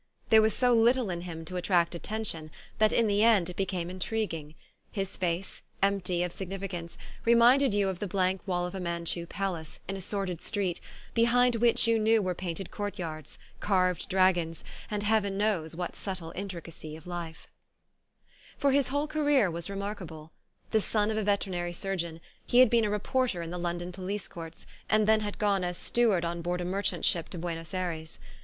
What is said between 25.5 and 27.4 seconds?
as steward on board a merchant ship to